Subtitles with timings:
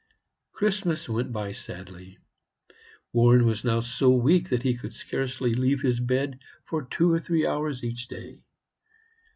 [0.51, 2.17] Christmas went by sadly.
[3.13, 7.19] Warren was now so weak that he could scarcely leave his bed for two or
[7.19, 8.41] three hours each day.